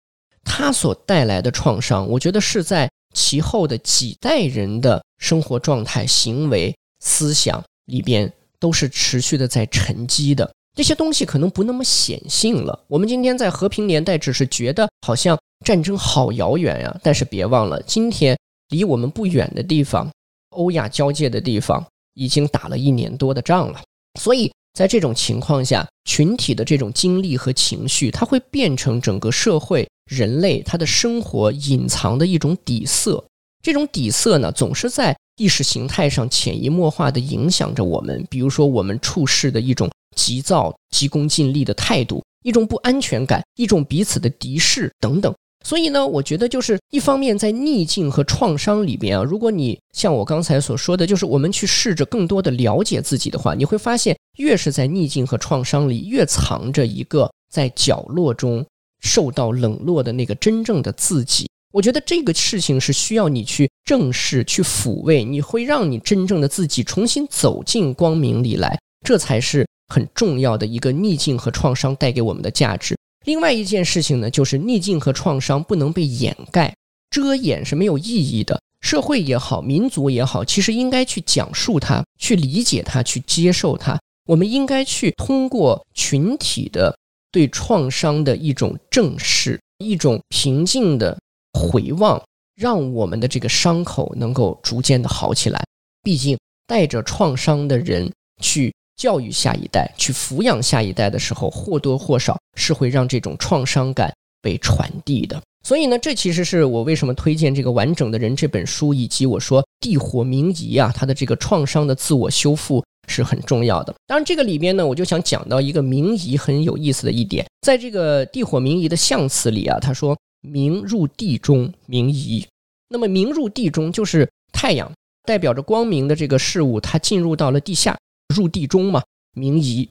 [0.43, 10.51] 它所带来的创伤，我觉得是在其后的几代人的生活状态、行为、思想里边都是持续的在沉积的。
[10.75, 12.83] 这些东西可能不那么显性了。
[12.87, 16.99] 我们今天在和平年代，只是觉得好像战争好遥远呀。
[17.03, 18.35] 但是别忘了，今天
[18.69, 20.11] 离我们不远的地方，
[20.49, 21.85] 欧亚交界的地方，
[22.15, 23.79] 已经打了一年多的仗了。
[24.19, 33.23] 所以在这种情况下，群体的这种经历和情绪，它会变成整个社会人类他的生活隐藏的一种底色。
[33.63, 38.25] 这种底色呢，总是在意识形态上潜移默化地影响着我们。
[38.29, 39.89] 比如说，我们处事的一种。
[40.15, 45.35] 急躁、急功近利的态度，一种不安全感，一种彼此的敌视等等。
[45.65, 58.63] 所以呢，我觉得就是一方面在逆境和创伤里边啊，如果你像我刚才所说的，就是我们去试着更多的了解自己的话，你会发现，越是在逆境和创伤里，越藏着一个在角落中
[59.01, 61.49] 受到冷落的那个真正的自己。
[61.73, 72.95] 我觉得这个事情是需要你去正视、去抚慰，你会让你真正的自己重新走进光明里来，这才是很重要的一个逆境和创伤带给我们的价值。
[73.25, 76.73] 另外一件事情呢，就是逆境和创伤不能被掩盖、
[77.09, 78.61] 遮掩是没有意义的。
[78.81, 83.99] 社会也好，民族也好，其实应该去讲述它、去理解它、去接受它。
[84.27, 86.95] 我们应该去通过群体的
[87.31, 91.17] 对创伤的一种正视、一种平静的
[91.53, 92.21] 回望，
[92.55, 95.65] 让我们的这个伤口能够逐渐的好起来。
[96.03, 98.71] 毕竟，带着创伤的人去。
[98.97, 105.41] 教育下一代，去抚养下一代的时候，或多或少是会让这种创伤感被传递的。
[105.63, 113.93] 所以呢，这其实是我为什么推荐这个完整的人这本书，以及我说地火明夷啊，它的这个创伤的自我修复是很重要的。
[114.05, 120.15] 当然，这个里边呢，我就想讲到一个明夷很有意思的一点，在这个地火明夷的象辞里啊，他说
[120.47, 122.45] “明入地中，明夷”。
[122.89, 124.91] 那么“明入地中”就是太阳，
[125.25, 127.97] 代表着光明的这个事物，它进入到了地下。
[128.33, 129.89] 入地中嘛，明夷，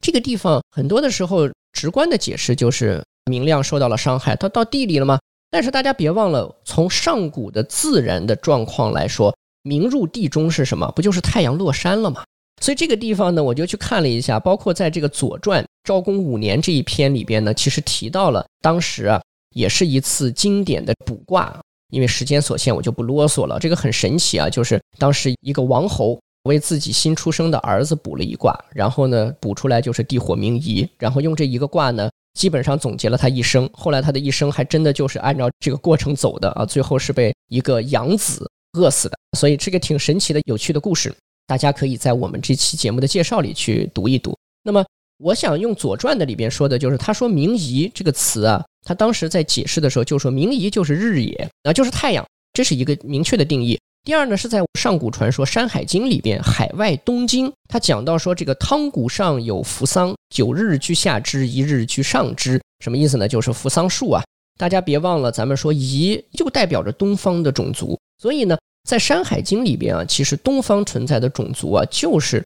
[0.00, 5.18] 这个地方很多的时候，直观的解释就是明亮受到了伤害，它到地里了吗？
[5.50, 10.90] 但是大家别忘了，从上古的自然的状况来说，明入地中是什么？
[10.96, 12.24] 不就是太阳落山了吗？
[12.60, 19.20] 所以这个地方呢，我就去看了一下，包括在这个《左传》昭公五年这一篇里边呢，其实提到了当时啊，
[19.54, 21.60] 也是一次经典的卜卦。
[21.90, 23.58] 因为时间所限，我就不啰嗦了。
[23.58, 26.18] 这个很神奇啊，就是当时一个王侯。
[26.44, 33.68] 为自己新出生的儿子卜了一卦，然后呢，卜出来就是地火明夷，然后用这一个卦呢，基本上总结了他一生。
[33.72, 39.16] 后来他的一生还真的就是按照这个过程走的啊，最后是被一个养子饿死的。
[39.38, 41.14] 所以这个挺神奇的、有趣的故事，
[41.46, 44.36] 大家可以在我们这期节目的介绍里去读一读。
[44.64, 44.84] 那么，
[45.18, 53.78] 我想用《左传》的里边说的就是，他说“明夷”这个词啊，他当时在解释的时候就说“明夷”就是日也啊，就是太阳，这是一个明确的定义。
[54.04, 63.28] 第二呢，是在上古传说《山海经》里边，海外东经，他讲到说这个汤谷上有扶桑，九日居下之，一日居上之，什么意思呢？
[63.28, 64.20] 就是扶桑树啊。
[64.58, 72.44] 大家别忘了，咱们说夷就代表着东方的种族，所以呢，在《山海经》里边啊，其实东方存在的种族啊，就是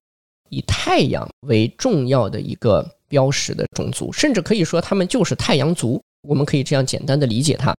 [0.51, 5.99] 以太阳为重要的一个标识的种族，甚至可以说他们就是太阳族。
[6.29, 7.75] 我们可以这样简单的理解它。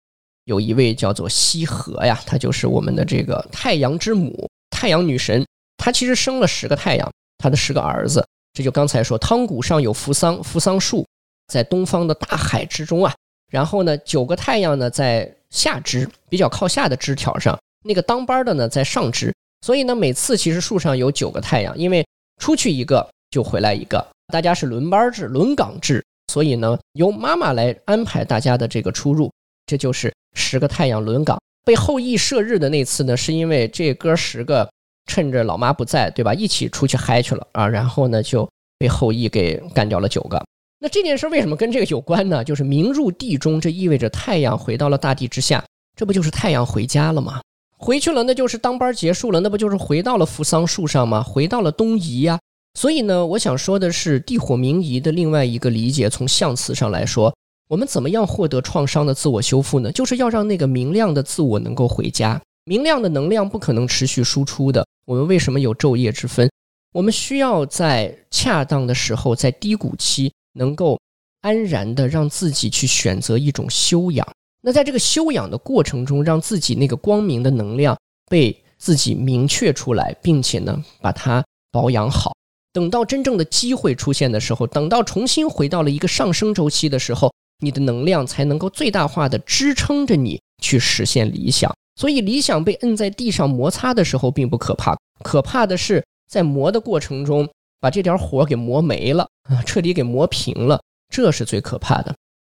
[0.47, 5.45] 有一位叫做羲和呀，她就是我们的这个太阳之母，太阳女神。
[5.75, 8.25] 她其实生了十个太阳，她的十个儿子。
[8.53, 11.05] 这就刚才说，汤谷上有扶桑，扶桑树
[11.47, 13.13] 在东方的大海之中啊。
[13.51, 17.59] 然后呢，九个太阳呢在下枝，比较靠下的枝条上。
[17.83, 19.33] 那个当班的呢在上枝。
[19.65, 22.07] 所以呢，每次其实树上有九个太阳，因为
[22.41, 29.29] 出去一个就回来一个，大家是轮班制、轮岗制，所以呢，由妈妈来安排大家的这个出入。
[29.65, 34.69] 这就是十个太阳轮岗被后羿射日的那次呢，是因为这哥十个
[35.07, 36.33] 趁着老妈不在，对吧？
[36.33, 38.47] 一起出去嗨去了啊，然后呢就
[38.77, 40.41] 被后羿给干掉了九个。
[40.79, 42.43] 那这件事为什么跟这个有关呢？
[42.43, 45.61] 就是明入地中，这意味着太阳回到了大地之下，
[45.95, 47.41] 这不就是太阳回家了吗？
[47.77, 51.21] 回去了，那就是当班结束了，那不就是回到了扶桑树上吗？
[51.23, 52.39] 回到了东夷呀。
[52.75, 57.35] 所以呢，我想说的是，地火明夷的另外一个理解，从象辞上来说。
[57.69, 59.91] 我们怎么样获得创伤的自我修复呢？
[59.91, 62.41] 就是要让那个明亮的自我能够回家。
[62.63, 64.85] 明亮的能量不可能持续输出的。
[65.05, 66.49] 我们为什么有昼夜之分？
[66.93, 70.97] 我们需要在恰当的时候，在低谷期，能够
[71.41, 74.25] 安然的让自己去选择一种修养。
[74.61, 77.97] 那在这个修养的过程中，让自己那个光明的能量
[78.29, 82.31] 被自己明确出来，并且呢，把它保养好。
[82.71, 87.29] 等到真正的机会出现的时候，等到重新回到了一个上升周期的时候。
[87.59, 97.47] 你的能量才能够最大化的支撑着你去实现理想，所以理想被摁在地上摩擦的时候并不可怕，可怕的是在磨的过程中
[97.79, 102.15] 把这点火给磨没了啊，彻底给磨平了，这是最可怕的。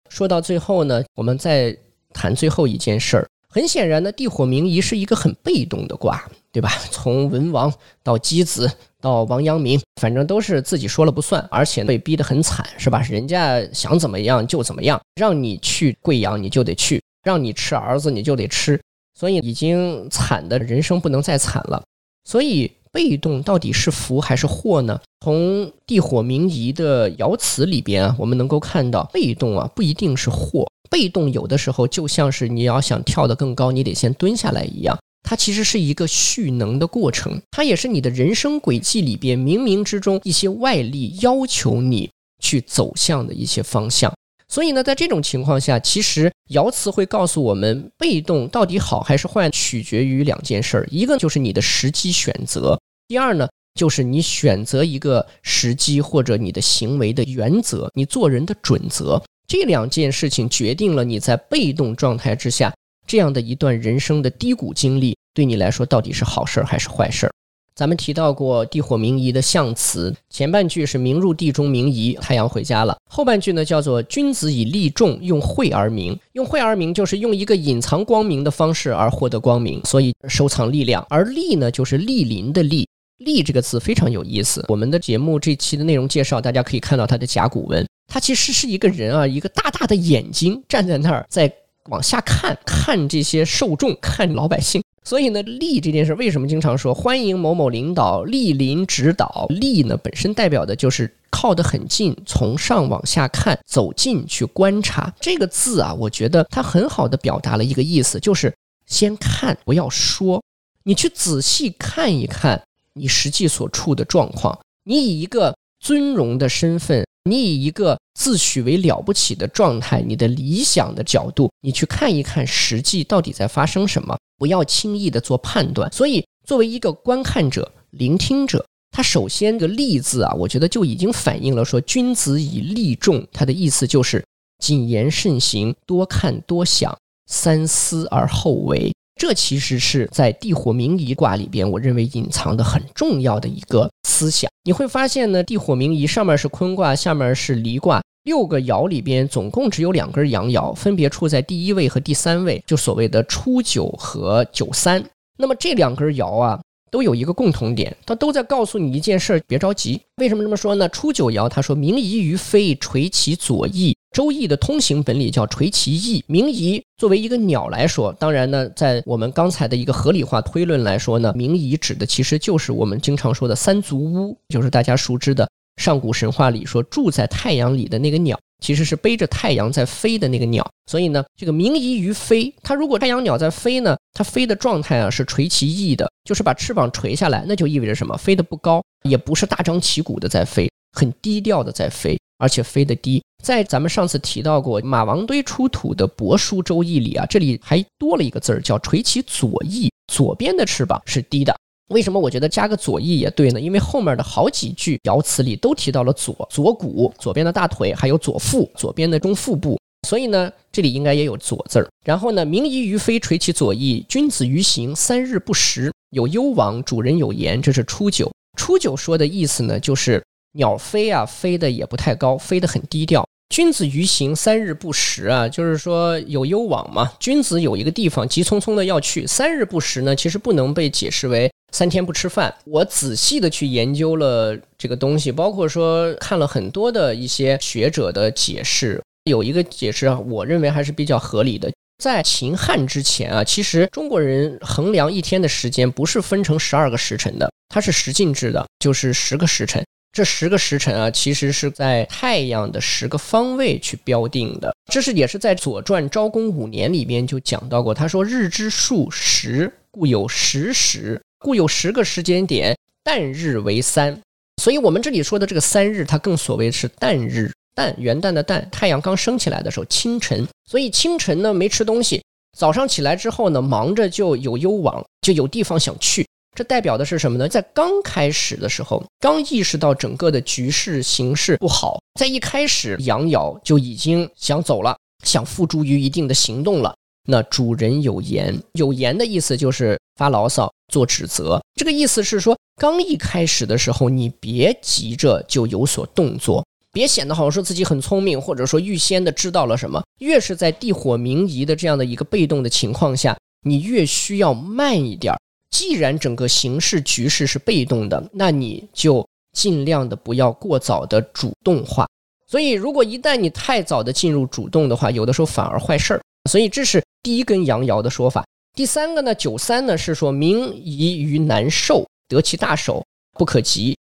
[0.08, 1.76] 说到最后呢，我们再
[2.12, 3.28] 谈最后一件事儿。
[3.50, 6.70] 很显然呢，地火明夷是一个很被动的卦，对吧？
[6.90, 7.72] 从文王
[8.02, 8.70] 到箕子
[9.00, 13.00] 到王阳明，反正都是自己说了不算，而且被逼得很惨，是吧？
[13.02, 18.80] 人家想怎么样就怎么样，让你去贵阳你就得去，让你吃儿子你就得吃，
[19.18, 21.82] 所以已经惨的人生不能再惨了。
[22.24, 25.00] 所以被动到底是福还是祸呢？
[25.24, 30.66] 从地火明夷的爻辞里边啊，我们能够看到，被动啊不一定是祸。
[30.90, 42.10] 被动有的时候就像是你要想跳得更高，你得先蹲下来一样，它其实是一个蓄能的过程，它也是你的人生轨迹里边冥冥之中一些外力要求你
[42.42, 44.12] 去走向的一些方向。
[44.50, 59.22] 所以呢，在这种情况下，其实爻辞会告诉我们，被动到底好还是坏，取决于两件事儿，一个就是你的时机选择，第二呢，就是你选择一个时机或者你的行为的原则，你做人的准则。
[59.46, 62.72] 这两件事情决定了你在被动状态之下
[63.08, 67.32] 这样的一段人生的低谷经历，对你来说到底是好事儿还是坏事儿？
[67.74, 72.96] 咱们提到过地火明夷的象辞，前半句是“明入地中，明夷”，太阳回家了。
[73.08, 76.18] 后半句呢叫做“君子以利众，用晦而明”。
[76.34, 81.06] 用晦而明就是用一个隐藏光明的方式而获得光明，所以收藏力量。
[81.08, 82.84] 而利呢，就是莅临的莅。
[83.18, 84.64] 利这个字非常有意思。
[84.68, 91.52] 我们的节目这期的内容介绍，大家可以看到它的甲骨文，它其实是一个人啊，一个大大的眼睛站在那儿，在
[91.88, 94.82] 往下看，看这些受众，看老百姓。
[95.04, 99.46] 所以呢，莅这件事为什么经常说欢迎某某领导莅临指导？
[99.48, 105.10] 莅呢本身代表的就是靠得很近，从上往下看，走近去观察。
[105.18, 108.54] 这个字啊，我觉得它很好的表达了一个意思，就是
[108.86, 110.42] 先看，不要说，
[110.82, 112.62] 你去仔细看一看
[112.92, 114.58] 你实际所处的状况。
[114.84, 124.16] 你以一个尊荣的身份，你以一个自诩为了不起的状态，你的理想的角度，你去看一看实际到底在发生什么。
[124.38, 134.24] 不要轻易的做判断，所以作为一个观看者、聆听者，他首先这个“利”字啊，我觉得就已经反映了说“君子以利众”，他的意思就是
[134.62, 138.92] 谨言慎行，多看多想，三思而后为。
[139.20, 144.48] 这其实是在地火明夷卦里边，我认为隐藏的很重要的一个思想。
[144.64, 148.02] 你会发现呢，地火明夷上面是坤卦，下面是离卦。
[148.24, 155.02] 六个爻里边总共只有两根阳爻，分别处在第一位和第三位，就所谓的初九和九三。
[155.38, 159.98] 那么这两根爻啊，都有一个共同点，它都在告诉你一件事儿：别着急。
[160.16, 160.86] 为什么这么说呢？
[160.90, 166.24] 初九爻它说：“明夷于飞，垂其左翼。”周易的通行本里叫“垂其翼”。
[166.28, 175.48] 明夷作为一个鸟来说，当然呢，在我们刚才的一个合理化推论来说呢，明夷指的其实就是我们经常说的三足乌，就是大家熟知的。
[175.76, 180.68] 上古神话里说，住在太阳里的那个鸟，其实是背着太阳在飞的那个鸟。
[180.90, 188.16] 所以呢，这个明夷于飞，它如果太阳鸟在飞呢，它飞的状态啊是垂其翼的，就是把翅膀垂下来，那就意味着什么？
[188.16, 193.22] 飞得不高，也不是大张旗鼓的在飞，很低调的在飞，而且飞得低。
[193.44, 201.54] 在咱们上次提到过马王堆出土的帛书《周易》里啊，这里还多了一个字儿，叫垂其左翼，左边的翅膀是低的。
[201.90, 203.60] 为什么我觉得加个左翼也对呢？
[203.60, 211.88] 因为后面的好几句爻辞里都提到了左左骨，左边的大腿，还有左腹，左边的中腹部，所以呢，这里应该也有左字儿。
[212.04, 214.04] 然后呢，明夷于飞，垂其左翼。
[214.06, 217.62] 君子于行，三日不食，有攸往，主人有言。
[217.62, 218.30] 这是初九。
[218.58, 220.22] 初九说的意思呢，就是
[220.58, 223.24] 鸟飞啊，飞的也不太高，飞得很低调。
[223.48, 227.12] 君子于行，三日不食啊，就是说有攸往嘛。
[227.20, 231.50] 君子有一个地方急匆匆的要去，三日不食呢，其实不能被解释为。
[231.72, 241.70] 三天不吃饭，我仔细的去研究了这个东西，包括说看了很多的一些学者的解释，有一个解释啊，我认为还是比较合理的。
[242.02, 249.84] 在秦汉之前啊，其实中国人衡量一天的时间不是分成十二个时辰的，它是十进制的，就是十个时辰。
[250.18, 254.74] 这十个时辰啊，其实是在太阳的十个方位去标定的。
[254.90, 264.20] 这是也是在《左传·昭公五年》里边就讲到过，他说：“日之数十，故有十时。”故有十个时间点，旦日为三，
[264.60, 270.44] 所以我们这里说的这个三日，它更所谓是旦日，旦元旦的旦，太阳刚升起来的时候，清晨。
[270.68, 272.20] 所以清晨呢没吃东西，
[272.58, 276.26] 早上起来之后呢，忙着就有攸往，就有地方想去。
[276.58, 277.48] 这代表的是什么呢？
[277.48, 286.92] 在刚开始的时候，刚意识到整个的局势形势不好，在一开始阳爻就已经想走了，想付诸于一定的行动了。
[287.28, 291.62] 那主人有言，有言的意思就是发牢骚、做指责。
[291.76, 300.02] 这个意思是说，刚一开始的时候，你别急着就有所动作，别显得好像说自己很聪明，或者说预先的知道了什么。
[300.18, 305.32] 越是在地火明夷的这样的一个被动的情况下，你越需要慢一点。
[305.70, 312.06] 既然整个形势局势是被动的，那你就尽量的不要过早的主动化。
[312.46, 316.20] 所以，如果一旦你太早的进入主动的话，有的时候反而坏事儿。
[316.48, 318.44] 所以这是第一根阳爻的说法。
[318.74, 323.94] 第三个呢，九三呢是说明夷于难受，得其大手，不可急。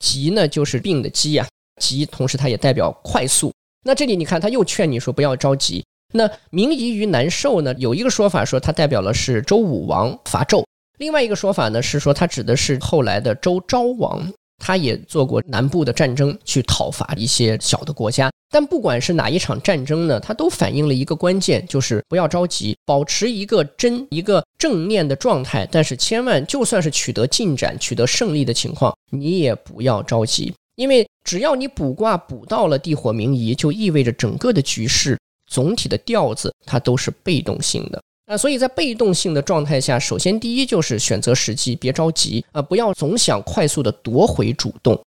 [0.00, 1.46] 急呢就是病的急呀，
[1.80, 3.50] 急同时它也代表快速。
[3.86, 5.82] 那这里你看，他又劝你说不要着急。
[6.12, 10.64] 那明夷于难受呢，有一个说法说它代表了是周武王伐纣，
[10.98, 14.32] 另外一个说法呢是说他指的是后来的周昭王。
[14.56, 18.30] 他也做过南部的战争，去讨伐一些小的国家。
[18.50, 25.68] 但不管是哪一场战争呢，它都反映了一个关键，就是不要着急，保持一个真、一个正念的状态。
[25.70, 35.18] 但是千万，就算是取得进展、取得胜利的情况，你也不要着急，因为只要你卜卦卜到了地火明夷，就意味着整个的局势
[35.50, 38.00] 总体的调子它都是被动性的。
[38.26, 44.98] 啊，所以在被动性的状态下，首先第一就是选择时机，别着急啊，不要总想快速的夺回主动，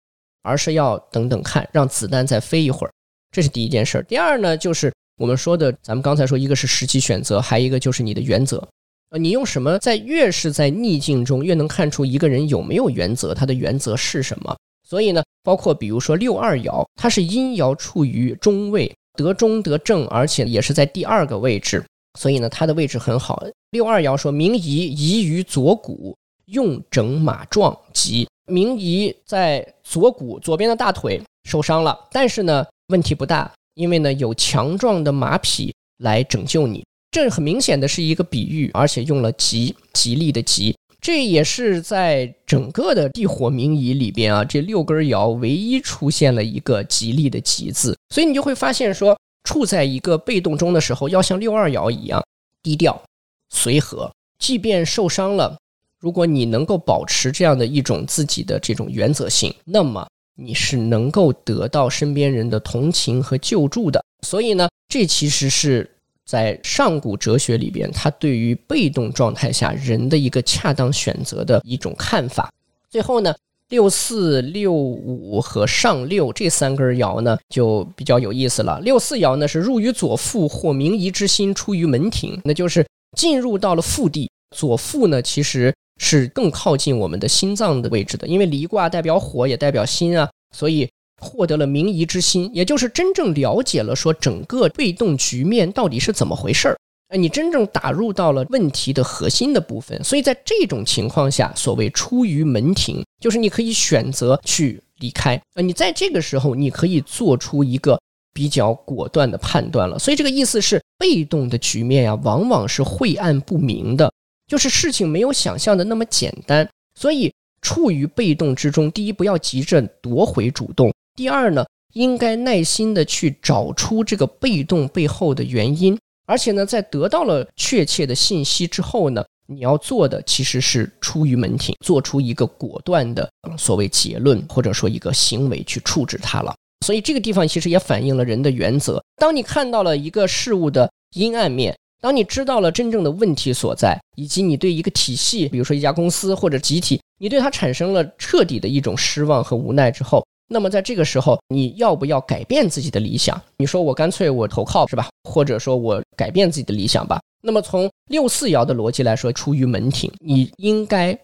[0.43, 2.93] 而是要等等看，让子弹再飞一会儿，
[3.33, 4.03] 这是第一件事儿。
[4.03, 8.69] 第二呢，就是我们说的，咱们刚才说，一个是时机选择，还一个就是你的原则。
[9.11, 9.79] 呃，你用什么？
[9.79, 14.55] 在越是在逆境中，越能看出一个人有没有原则，他的原则是什么。
[14.87, 21.83] 所以呢，包括比如说六二爻，它是阴爻处于中位，得中得正，而且也是在第二个位置。
[22.17, 23.45] 所以呢，它的位置很好。
[23.71, 28.27] 六二爻说明夷夷于左骨，用整马壮吉。
[28.49, 36.85] 明夷在左骨左边的大腿受伤了，但是呢问题不大，因为呢有强壮的马匹来拯救你。
[37.11, 40.77] 这很明显的是一个比喻，而且用了吉吉利的吉。
[41.01, 47.97] 这也是在整个的地火明夷里边啊，这六根爻唯一出现了一个吉利的吉字。
[48.15, 49.17] 所以你就会发现说。
[49.47, 52.21] 处在一个被动中的时候，要像六二爻一样
[52.65, 53.01] 低调、
[53.49, 54.11] 随和。
[54.41, 55.57] 即便受伤了，
[56.01, 64.05] 如果你能够保持这样的一种自己的这种原则性，那么你是能够得到身边人的同情和救助的。
[64.27, 65.89] 所以呢，这其实是
[66.25, 72.53] 在上古哲学里边，他对于被动状态下人的一个恰当选择的一种看法。
[72.91, 73.33] 最后呢。
[73.69, 78.81] 六四六五和上六这三根爻呢，就比较有意思了。
[78.81, 82.87] 六四爻呢是入于左腹，或明夷之心出于门庭，那就是
[83.17, 84.31] 进入到了腹地。
[84.57, 90.89] 左腹呢其实是更靠近我们的心脏的位置的，因为离卦代表火，也代表心啊，所以
[91.21, 96.79] 获得了明夷之心，也就是真正了解了说整个被动局面到底是怎么回事儿。
[97.09, 105.41] 哎，你真正打入到了问题的核心的部分，所以在这种情况下，所谓出于门庭，就是你可以选择去离开。
[105.55, 107.97] 啊，你在这个时候，你可以做出一个
[108.35, 109.97] 比较果断的判断了。
[109.99, 114.13] 所以这个意思是，被动的局面呀，往往是晦暗不明的，
[114.49, 116.69] 就是事情没有想象的那么简单。
[116.99, 117.33] 所以
[117.63, 125.97] 处于被动之中，第一，不要急着夺回主动；第二呢，应该耐心的去找出这个被动背后的原因。
[126.27, 136.55] 而且呢，在得到了确切的信息之后呢，你要做的其实是出于门庭，做出一个果断的所谓结论，或者说一个行为去处置它了。
[136.85, 139.03] 所以这个地方其实也反映了人的原则。
[139.17, 150.27] 当你看到了一个事物的阴暗面，当你知道了真正的问题所在，以及你对一个体系，比如说一家公司或者集体，你对它产生了彻底的一种失望和无奈之后。
[150.49, 153.41] 那么在这个时候，你要不要改变自己的理想？
[153.57, 155.09] 你说我干脆我投靠是吧？
[155.29, 157.21] 或者说我改变自己的理想吧？
[157.43, 161.19] 那么从六四爻的逻辑来说，出于门庭，你应该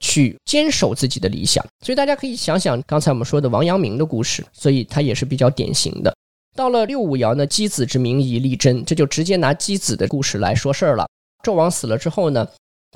[0.00, 1.64] 去坚守自己的理想。
[1.84, 6.14] 所以大家可以想想刚才我们说的王阳明的故事，所以他也是比较典型的。
[6.54, 11.06] 到了六五爻呢，箕子之名以力争，这就直接拿箕子的故事来说事儿了。
[11.42, 12.46] 纣王死了之后呢，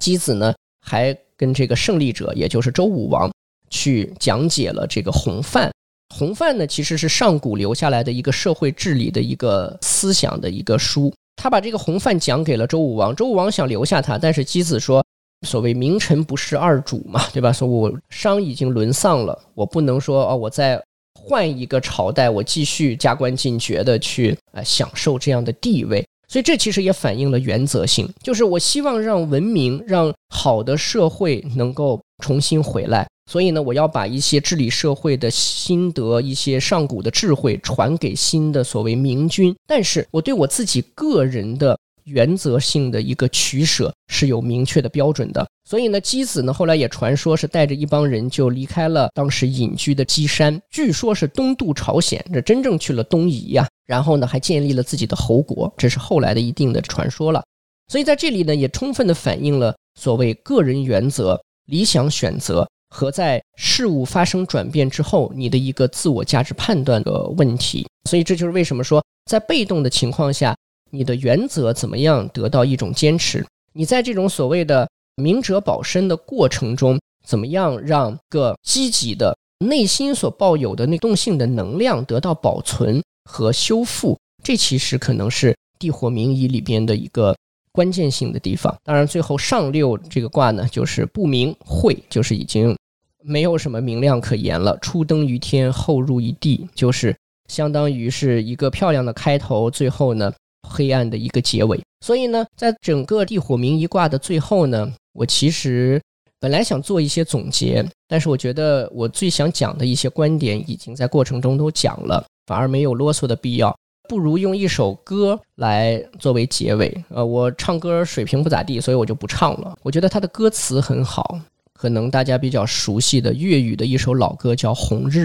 [0.02, 0.52] 箕子呢
[0.84, 3.30] 还跟这个胜利者，也就是周武王。
[3.72, 5.72] 去讲解了这个洪范，
[6.14, 11.12] 洪范呢其实是上古留下来的一个社会治理的一个思想的一个书。
[11.36, 15.04] 他把这个洪范讲给了周武王，周武王想留下他，但是箕子说
[15.48, 17.50] ：“所谓名臣不是二主嘛，对吧？
[17.50, 20.80] 说我商已经沦丧了，我不能说哦，我再
[21.18, 26.06] 换一个朝代，我继续加官进爵的去呃享受这样的地位。
[26.28, 39.54] 所以这其实也反映了原则性，就是我希望让文明、让好的社会能够重新回来。”所以呢，我要把一些治理社会的心得、一些上古的智慧传给新的所谓明君。
[39.66, 45.46] 但是我对我自己个人的原则性的一个取舍是有明确的标准的。
[45.64, 53.66] 所以呢，箕子呢后来也传说是带着一帮人就离开了当时隐居的箕山，据说是东渡朝鲜，这真正去了东夷呀。
[53.86, 57.42] 然后呢，还建立了自己的侯国，这是后来的一定的传说了。
[57.86, 62.68] 所以在这里呢，也充分的反映了所谓个人原则、理想选择。
[62.92, 70.54] 和在事物发生转变之后，你的一个自我价值判断的问题，所以这就是为什么说，在被动的情况下，
[70.90, 73.42] 你的原则怎么样得到一种坚持？
[73.72, 74.86] 你在这种所谓的
[75.16, 79.34] 明哲保身的过程中，怎么样让个积极的
[79.64, 84.18] 内心所抱有的那动性的能量得到保存和修复？
[84.44, 87.34] 这其实可能是地火明夷里边的一个。
[87.72, 92.76] 关键性的地方，当然最后上六这个卦呢，就是不明晦，就是已经
[93.22, 94.76] 没有什么明亮可言了。
[94.78, 97.16] 初登于天，后入于地，就是
[97.48, 100.32] 相当于是一个漂亮的开头，最后呢，
[100.68, 101.80] 黑暗的一个结尾。
[102.04, 106.00] 所以呢，在整个地火明一卦的最后呢，我其实
[106.40, 113.74] 本来想做一些总结，但是我觉得我最想讲的一些观点已经在过程中都讲了，反而没有啰嗦的必要。
[114.08, 117.04] 不如用一首歌来作为结尾。
[117.08, 119.76] 呃，我唱歌水平不咋地，所以我就不唱了。
[119.82, 121.38] 我觉得它的歌词很好，
[121.72, 125.18] 可能大家比较熟悉的粤语的一首老歌叫《红日》。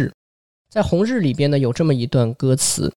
[0.69, 2.93] 在《红日》里边呢，有这么一段歌词：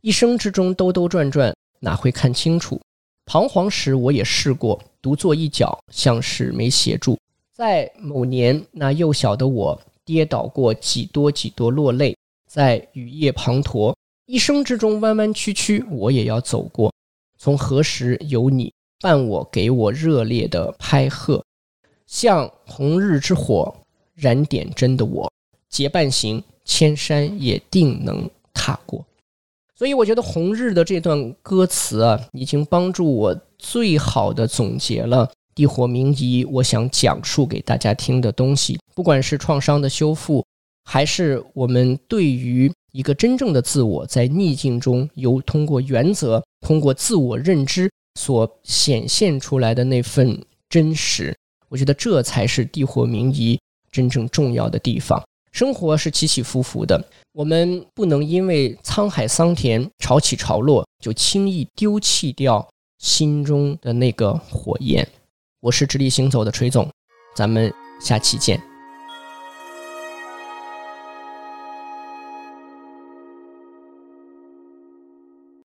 [0.00, 2.80] 一生之中兜兜转转，哪会看清楚？
[3.26, 7.18] 彷徨时我也试过，独坐一角，像是没协助。
[7.52, 12.16] 在某年，那幼小的我跌倒过几多几多，落泪
[12.46, 13.94] 在雨夜滂沱。
[14.26, 16.90] 一生之中弯弯曲曲，我也要走过。
[17.38, 21.44] 从何时有你伴我，给我热烈的拍喝，
[22.06, 23.74] 像红日之火
[24.14, 25.30] 燃点真的我，
[25.68, 29.04] 结伴行，千山也定能踏过。
[29.76, 40.42] 所以我觉得红日的这段歌词啊，已经帮助我最好的总结了地火明夷我想讲述给大家听的东西，不管是创伤的修复，
[40.84, 42.72] 还是我们对于。
[42.94, 51.36] 一个真正的自我在逆境中，由通过原则、通过自我认知所显现出来的那份真实，
[51.68, 53.58] 我觉得这才是地火明夷
[53.90, 55.20] 真正重要的地方。
[55.50, 62.64] 生活是起起伏伏的，我们不能因为沧海桑田、潮起潮落，就轻易丢弃掉
[63.00, 65.04] 心中的那个火焰。
[65.60, 66.88] 我是直立行走的锤总，
[67.34, 68.73] 咱们下期见。